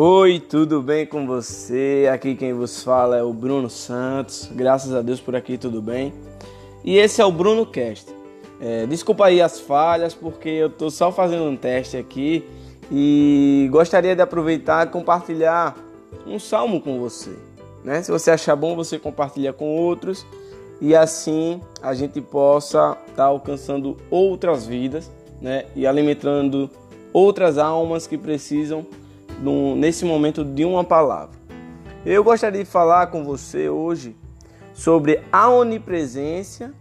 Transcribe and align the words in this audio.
Oi, 0.00 0.38
tudo 0.38 0.80
bem 0.80 1.04
com 1.04 1.26
você? 1.26 2.08
Aqui 2.14 2.36
quem 2.36 2.52
vos 2.52 2.84
fala 2.84 3.16
é 3.16 3.22
o 3.24 3.32
Bruno 3.32 3.68
Santos. 3.68 4.48
Graças 4.52 4.94
a 4.94 5.02
Deus 5.02 5.20
por 5.20 5.34
aqui 5.34 5.58
tudo 5.58 5.82
bem. 5.82 6.14
E 6.84 6.96
esse 6.96 7.20
é 7.20 7.24
o 7.24 7.32
Bruno 7.32 7.66
Cast. 7.66 8.06
É, 8.60 8.86
desculpa 8.86 9.26
aí 9.26 9.42
as 9.42 9.58
falhas, 9.58 10.14
porque 10.14 10.50
eu 10.50 10.70
tô 10.70 10.88
só 10.88 11.10
fazendo 11.10 11.42
um 11.42 11.56
teste 11.56 11.96
aqui 11.96 12.48
e 12.92 13.68
gostaria 13.72 14.14
de 14.14 14.22
aproveitar 14.22 14.86
e 14.86 14.90
compartilhar 14.90 15.76
um 16.24 16.38
salmo 16.38 16.80
com 16.80 17.00
você. 17.00 17.36
Né? 17.82 18.00
Se 18.00 18.12
você 18.12 18.30
achar 18.30 18.54
bom, 18.54 18.76
você 18.76 19.00
compartilha 19.00 19.52
com 19.52 19.76
outros 19.76 20.24
e 20.80 20.94
assim 20.94 21.60
a 21.82 21.92
gente 21.92 22.20
possa 22.20 22.96
estar 23.00 23.14
tá 23.16 23.24
alcançando 23.24 23.96
outras 24.12 24.64
vidas 24.64 25.10
né? 25.42 25.64
e 25.74 25.88
alimentando 25.88 26.70
outras 27.12 27.58
almas 27.58 28.06
que 28.06 28.16
precisam 28.16 28.86
nesse 29.76 30.04
momento 30.04 30.44
de 30.44 30.64
uma 30.64 30.84
palavra. 30.84 31.38
Eu 32.04 32.22
gostaria 32.24 32.64
de 32.64 32.70
falar 32.70 33.08
com 33.08 33.24
você 33.24 33.68
hoje 33.68 34.16
sobre 34.72 35.20
a 35.32 35.50
onipresença 35.50 36.72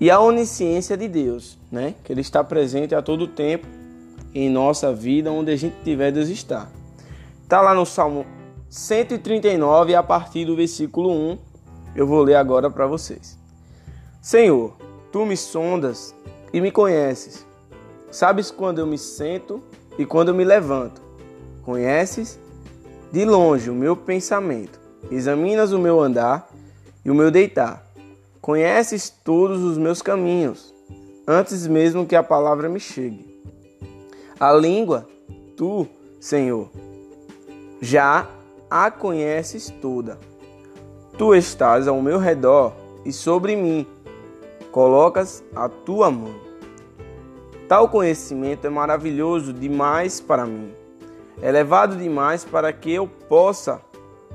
e 0.00 0.10
a 0.10 0.20
onisciência 0.20 0.96
de 0.96 1.08
Deus, 1.08 1.58
né? 1.70 1.94
Que 2.04 2.12
Ele 2.12 2.20
está 2.20 2.44
presente 2.44 2.94
a 2.94 3.02
todo 3.02 3.26
tempo 3.26 3.66
em 4.34 4.50
nossa 4.50 4.92
vida, 4.92 5.32
onde 5.32 5.50
a 5.50 5.56
gente 5.56 5.76
tiver, 5.82 6.12
Deus 6.12 6.28
está. 6.28 6.68
Está 7.42 7.60
lá 7.60 7.74
no 7.74 7.86
Salmo 7.86 8.26
139, 8.68 9.94
a 9.94 10.02
partir 10.02 10.44
do 10.44 10.54
versículo 10.54 11.10
1, 11.10 11.38
eu 11.94 12.06
vou 12.06 12.22
ler 12.22 12.34
agora 12.34 12.68
para 12.68 12.86
vocês. 12.86 13.38
Senhor, 14.20 14.76
tu 15.10 15.24
me 15.24 15.36
sondas 15.36 16.14
e 16.52 16.60
me 16.60 16.70
conheces. 16.70 17.46
Sabes 18.10 18.50
quando 18.50 18.78
eu 18.80 18.86
me 18.86 18.98
sento 18.98 19.62
e 19.98 20.04
quando 20.04 20.28
eu 20.28 20.34
me 20.34 20.44
levanto. 20.44 21.05
Conheces 21.66 22.38
de 23.10 23.24
longe 23.24 23.68
o 23.68 23.74
meu 23.74 23.96
pensamento. 23.96 24.78
Examinas 25.10 25.72
o 25.72 25.80
meu 25.80 26.00
andar 26.00 26.48
e 27.04 27.10
o 27.10 27.14
meu 27.14 27.28
deitar. 27.28 27.84
Conheces 28.40 29.10
todos 29.10 29.64
os 29.64 29.76
meus 29.76 30.00
caminhos, 30.00 30.72
antes 31.26 31.66
mesmo 31.66 32.06
que 32.06 32.14
a 32.14 32.22
palavra 32.22 32.68
me 32.68 32.78
chegue. 32.78 33.42
A 34.38 34.52
língua, 34.52 35.08
tu, 35.56 35.88
Senhor, 36.20 36.70
já 37.80 38.30
a 38.70 38.88
conheces 38.88 39.68
toda. 39.82 40.20
Tu 41.18 41.34
estás 41.34 41.88
ao 41.88 42.00
meu 42.00 42.20
redor 42.20 42.74
e 43.04 43.12
sobre 43.12 43.56
mim 43.56 43.84
colocas 44.70 45.42
a 45.52 45.68
tua 45.68 46.12
mão. 46.12 46.36
Tal 47.66 47.88
conhecimento 47.88 48.68
é 48.68 48.70
maravilhoso 48.70 49.52
demais 49.52 50.20
para 50.20 50.46
mim, 50.46 50.72
elevado 51.42 51.96
demais 51.96 52.44
para 52.44 52.72
que 52.72 52.92
eu 52.92 53.06
possa 53.06 53.80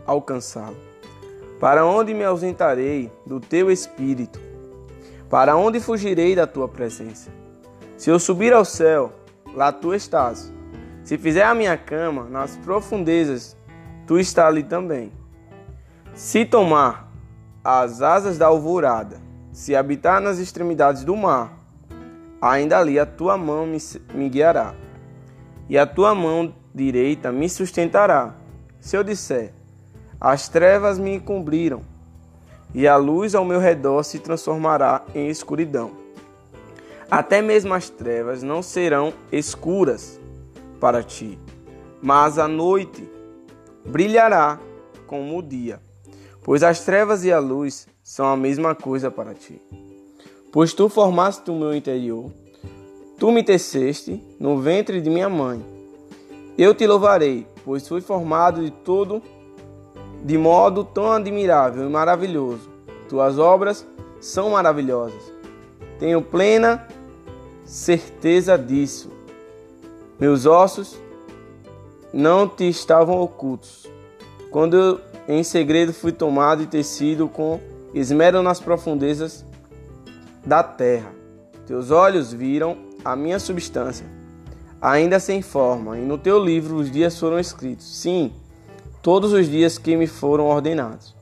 alcançá-lo. 0.05 0.77
Para 1.59 1.85
onde 1.85 2.13
me 2.13 2.23
ausentarei 2.23 3.11
do 3.25 3.39
teu 3.39 3.71
espírito? 3.71 4.39
Para 5.29 5.55
onde 5.55 5.79
fugirei 5.79 6.35
da 6.35 6.47
tua 6.47 6.67
presença? 6.67 7.31
Se 7.97 8.09
eu 8.09 8.19
subir 8.19 8.51
ao 8.51 8.65
céu, 8.65 9.13
lá 9.53 9.71
tu 9.71 9.93
estás. 9.93 10.51
Se 11.03 11.17
fizer 11.17 11.43
a 11.43 11.55
minha 11.55 11.77
cama 11.77 12.23
nas 12.23 12.57
profundezas, 12.57 13.55
tu 14.07 14.19
estás 14.19 14.47
ali 14.47 14.63
também. 14.63 15.11
Se 16.13 16.45
tomar 16.45 17.11
as 17.63 18.01
asas 18.01 18.37
da 18.37 18.47
alvorada, 18.47 19.21
se 19.51 19.75
habitar 19.75 20.19
nas 20.19 20.39
extremidades 20.39 21.03
do 21.03 21.15
mar, 21.15 21.57
ainda 22.41 22.79
ali 22.79 22.99
a 22.99 23.05
tua 23.05 23.37
mão 23.37 23.67
me, 23.67 24.29
guiará, 24.29 24.73
e 25.69 25.77
a 25.77 25.85
tua 25.85 26.15
mão 26.15 26.53
direita 26.73 27.31
me 27.31 27.49
sustentará. 27.49 28.35
Se 28.79 28.97
eu 28.97 29.03
disser, 29.03 29.53
as 30.19 30.47
trevas 30.49 30.97
me 30.97 31.15
encobriram, 31.15 31.81
e 32.73 32.87
a 32.87 32.95
luz 32.95 33.35
ao 33.35 33.43
meu 33.43 33.59
redor 33.59 34.03
se 34.03 34.19
transformará 34.19 35.03
em 35.13 35.29
escuridão. 35.29 35.91
Até 37.09 37.41
mesmo 37.41 37.73
as 37.73 37.89
trevas 37.89 38.41
não 38.41 38.61
serão 38.61 39.13
escuras 39.31 40.19
para 40.79 41.03
ti, 41.03 41.37
mas 42.01 42.39
a 42.39 42.47
noite 42.47 43.07
brilhará 43.85 44.57
como 45.05 45.37
o 45.37 45.41
dia, 45.41 45.81
pois 46.41 46.63
as 46.63 46.85
trevas 46.85 47.25
e 47.25 47.31
a 47.31 47.39
luz 47.39 47.87
são 48.01 48.25
a 48.27 48.37
mesma 48.37 48.73
coisa 48.73 49.11
para 49.11 49.33
ti. 49.33 49.61
Pois 50.51 50.73
tu 50.73 50.87
formaste 50.87 51.51
o 51.51 51.55
meu 51.55 51.75
interior, 51.75 52.31
tu 53.17 53.31
me 53.31 53.43
teceste 53.43 54.23
no 54.39 54.59
ventre 54.59 55.01
de 55.01 55.09
minha 55.09 55.29
mãe. 55.29 55.80
Eu 56.61 56.75
te 56.75 56.85
louvarei, 56.85 57.47
pois 57.65 57.87
fui 57.87 58.01
formado 58.01 58.63
de 58.63 58.69
todo 58.69 59.19
de 60.23 60.37
modo 60.37 60.83
tão 60.83 61.11
admirável 61.11 61.87
e 61.87 61.89
maravilhoso. 61.89 62.69
Tuas 63.09 63.39
obras 63.39 63.83
são 64.19 64.51
maravilhosas. 64.51 65.33
Tenho 65.97 66.21
plena 66.21 66.87
certeza 67.65 68.59
disso. 68.59 69.09
Meus 70.19 70.45
ossos 70.45 70.99
não 72.13 72.47
te 72.47 72.69
estavam 72.69 73.19
ocultos. 73.19 73.89
Quando 74.51 74.77
eu 74.77 75.01
em 75.27 75.41
segredo 75.43 75.91
fui 75.91 76.11
tomado 76.11 76.61
e 76.61 76.67
tecido 76.67 77.27
com 77.27 77.59
esmero 77.91 78.43
nas 78.43 78.59
profundezas 78.59 79.43
da 80.45 80.61
terra. 80.61 81.11
Teus 81.65 81.89
olhos 81.89 82.31
viram 82.31 82.77
a 83.03 83.15
minha 83.15 83.39
substância, 83.39 84.05
ainda 84.81 85.19
sem 85.19 85.41
forma, 85.41 85.99
e 85.99 86.01
no 86.01 86.17
teu 86.17 86.43
livro 86.43 86.75
os 86.75 86.89
dias 86.89 87.17
foram 87.19 87.39
escritos. 87.39 87.85
Sim, 87.85 88.33
todos 89.01 89.31
os 89.31 89.47
dias 89.47 89.77
que 89.77 89.95
me 89.95 90.07
foram 90.07 90.47
ordenados, 90.47 91.15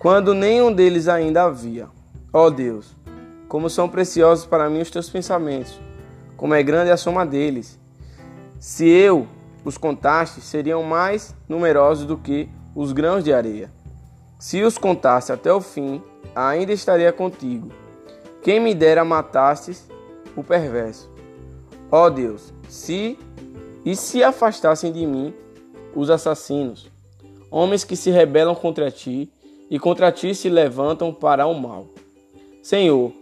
quando 0.00 0.32
nenhum 0.32 0.72
deles 0.72 1.06
ainda 1.06 1.44
havia. 1.44 1.88
Ó 2.32 2.46
oh 2.46 2.50
Deus, 2.50 2.96
como 3.48 3.68
são 3.68 3.88
preciosos 3.88 4.46
para 4.46 4.70
mim 4.70 4.80
os 4.80 4.90
teus 4.90 5.10
pensamentos, 5.10 5.78
como 6.36 6.54
é 6.54 6.62
grande 6.62 6.90
a 6.90 6.96
soma 6.96 7.26
deles. 7.26 7.78
Se 8.58 8.88
eu 8.88 9.26
os 9.64 9.76
contaste, 9.76 10.40
seriam 10.40 10.82
mais 10.82 11.34
numerosos 11.48 12.06
do 12.06 12.16
que 12.16 12.48
os 12.74 12.92
grãos 12.92 13.24
de 13.24 13.32
areia. 13.32 13.70
Se 14.38 14.62
os 14.62 14.78
contasse 14.78 15.32
até 15.32 15.52
o 15.52 15.60
fim, 15.60 16.02
ainda 16.34 16.72
estaria 16.72 17.12
contigo. 17.12 17.70
Quem 18.42 18.58
me 18.58 18.74
dera 18.74 19.04
matastes 19.04 19.86
o 20.34 20.42
perverso. 20.42 21.10
Ó 21.92 22.08
Deus, 22.08 22.52
se 22.68 23.18
e 23.84 23.96
se 23.96 24.22
afastassem 24.22 24.92
de 24.92 25.04
mim 25.06 25.34
os 25.94 26.08
assassinos, 26.08 26.88
homens 27.50 27.82
que 27.82 27.96
se 27.96 28.10
rebelam 28.10 28.54
contra 28.54 28.90
ti 28.90 29.30
e 29.68 29.78
contra 29.78 30.12
ti 30.12 30.34
se 30.34 30.48
levantam 30.48 31.12
para 31.12 31.46
o 31.46 31.58
mal. 31.58 31.86
Senhor, 32.62 33.12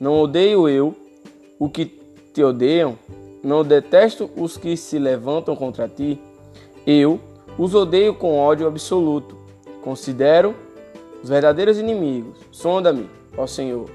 não 0.00 0.20
odeio 0.20 0.68
eu 0.68 0.94
o 1.58 1.68
que 1.68 1.86
te 2.34 2.42
odeiam, 2.42 2.98
não 3.42 3.62
detesto 3.62 4.28
os 4.36 4.56
que 4.56 4.76
se 4.76 4.98
levantam 4.98 5.54
contra 5.54 5.88
ti. 5.88 6.20
Eu 6.86 7.20
os 7.56 7.74
odeio 7.74 8.14
com 8.14 8.38
ódio 8.38 8.66
absoluto. 8.66 9.36
Considero 9.82 10.54
os 11.22 11.28
verdadeiros 11.28 11.78
inimigos. 11.78 12.38
Sonda-me, 12.50 13.08
ó 13.36 13.46
Senhor, 13.46 13.88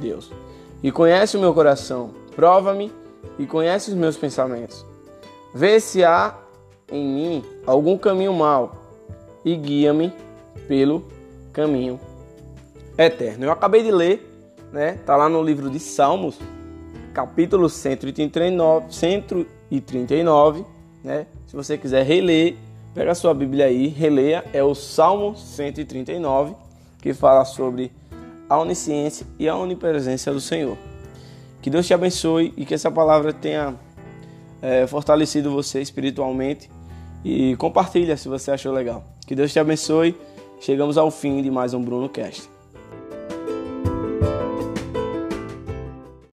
Deus, 0.00 0.30
e 0.82 0.90
conhece 0.90 1.36
o 1.36 1.40
meu 1.40 1.54
coração. 1.54 2.10
Prova-me 2.34 2.92
e 3.38 3.46
conhece 3.46 3.90
os 3.90 3.96
meus 3.96 4.16
pensamentos. 4.16 4.84
Vê 5.54 5.80
se 5.80 6.04
há 6.04 6.36
em 6.90 7.06
mim 7.06 7.44
algum 7.66 7.96
caminho 7.96 8.32
mau 8.32 8.76
e 9.44 9.56
guia-me 9.56 10.12
pelo 10.66 11.04
caminho 11.52 11.98
eterno. 12.96 13.44
Eu 13.44 13.52
acabei 13.52 13.82
de 13.82 13.90
ler, 13.90 14.28
né? 14.72 14.98
Tá 15.06 15.16
lá 15.16 15.28
no 15.28 15.42
livro 15.42 15.70
de 15.70 15.78
Salmos, 15.78 16.38
capítulo 17.14 17.68
139, 17.68 18.92
139, 18.92 20.64
né? 21.02 21.26
Se 21.46 21.56
você 21.56 21.78
quiser 21.78 22.04
reler, 22.04 22.56
pega 22.94 23.12
a 23.12 23.14
sua 23.14 23.32
Bíblia 23.32 23.66
aí, 23.66 23.88
releia, 23.88 24.44
é 24.52 24.62
o 24.62 24.74
Salmo 24.74 25.36
139, 25.36 26.54
que 27.00 27.14
fala 27.14 27.44
sobre 27.44 27.92
a 28.48 28.58
onisciência 28.58 29.26
e 29.38 29.48
a 29.48 29.56
onipresença 29.56 30.32
do 30.32 30.40
Senhor. 30.40 30.76
Que 31.60 31.70
Deus 31.70 31.86
te 31.86 31.94
abençoe 31.94 32.52
e 32.56 32.64
que 32.64 32.74
essa 32.74 32.90
palavra 32.90 33.32
tenha 33.32 33.74
é, 34.62 34.86
fortalecido 34.86 35.50
você 35.50 35.80
espiritualmente 35.80 36.70
e 37.24 37.56
compartilha 37.56 38.16
se 38.16 38.28
você 38.28 38.50
achou 38.50 38.72
legal. 38.72 39.04
Que 39.26 39.34
Deus 39.34 39.52
te 39.52 39.58
abençoe. 39.58 40.16
Chegamos 40.60 40.98
ao 40.98 41.10
fim 41.10 41.42
de 41.42 41.50
mais 41.50 41.74
um 41.74 41.82
Bruno 41.82 42.08
Cast. 42.08 42.57